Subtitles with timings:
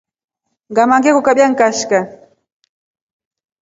[0.71, 1.99] Ngama ngrkukabya nikashika.